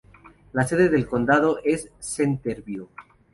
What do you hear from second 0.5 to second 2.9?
La sede del condado es Centerville.